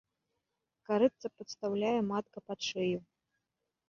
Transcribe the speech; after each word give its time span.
Карытца 0.87 1.27
падстаўляе 1.41 1.91
матка 2.11 2.37
пад 2.47 2.59
шыю. 2.69 2.99